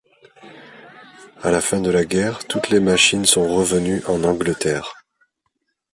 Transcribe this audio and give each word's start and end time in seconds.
À 1.43 1.51
la 1.51 1.61
fin 1.61 1.79
de 1.79 1.91
la 1.91 2.05
guerre, 2.05 2.43
toutes 2.47 2.69
les 2.71 2.79
machines 2.79 3.25
sont 3.27 3.47
revenues 3.47 4.01
en 4.07 4.23
Angleterre. 4.23 4.95